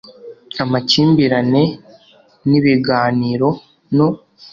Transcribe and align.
amakimbirane 0.63 1.63
ni 2.49 2.55
ibiganiro 2.59 3.49
no 3.97 4.07